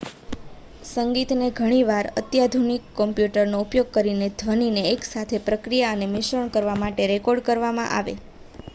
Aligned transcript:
સંગીતને 0.83 1.49
ઘણી 1.57 1.83
વાર 1.85 2.07
અત્યાધુનિક 2.13 2.87
કમ્પ્યુટરનો 2.95 3.59
ઉપયોગ 3.65 3.91
કરીને 3.95 4.31
ધ્વનિને 4.35 4.83
એક 4.89 5.07
સાથે 5.07 5.43
પ્રક્રિયા 5.45 5.95
અને 5.95 6.11
મિશ્રણ 6.11 6.53
કરવા 6.53 6.79
માટે 6.81 7.09
રેકોર્ડ 7.09 7.45
કરવામાં 7.45 7.93
આવે 7.93 8.17